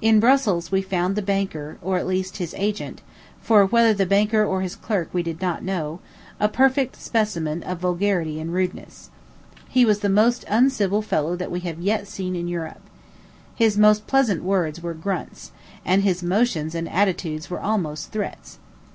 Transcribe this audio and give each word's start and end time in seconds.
In 0.00 0.18
Brussels 0.18 0.72
we 0.72 0.80
found 0.80 1.14
the 1.14 1.20
banker, 1.20 1.76
or, 1.82 1.98
at 1.98 2.06
least, 2.06 2.38
his 2.38 2.54
agent, 2.56 3.02
for 3.42 3.66
whether 3.66 3.92
the 3.92 4.06
banker 4.06 4.42
or 4.42 4.62
his 4.62 4.74
clerk 4.74 5.10
we 5.12 5.22
did 5.22 5.42
not 5.42 5.62
know, 5.62 6.00
a 6.40 6.48
perfect 6.48 6.96
specimen 6.96 7.62
of 7.62 7.80
vulgarity 7.80 8.40
and 8.40 8.54
rudeness. 8.54 9.10
He 9.68 9.84
was 9.84 9.98
the 9.98 10.08
most 10.08 10.46
uncivil 10.48 11.02
fellow 11.02 11.36
that 11.36 11.50
we 11.50 11.60
have 11.68 11.80
yet 11.82 12.08
seen 12.08 12.34
in 12.34 12.48
Europe. 12.48 12.80
His 13.54 13.76
most 13.76 14.06
pleasant 14.06 14.42
words 14.42 14.82
were 14.82 14.94
grunts, 14.94 15.50
and 15.84 16.02
his 16.02 16.22
motions 16.22 16.74
and 16.74 16.88
attitudes 16.88 17.50
were 17.50 17.60
almost 17.60 18.10
threats. 18.10 18.58